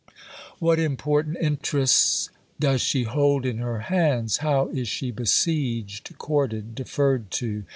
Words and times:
What 0.57 0.79
important 0.79 1.37
interests 1.39 2.31
does 2.59 2.81
she 2.81 3.03
hold 3.03 3.45
in 3.45 3.59
her 3.59 3.81
hands! 3.81 4.37
How 4.37 4.67
is 4.69 4.87
she 4.87 5.11
besieged, 5.11 6.17
courted, 6.17 6.73
deferred 6.73 7.29
to! 7.45 7.65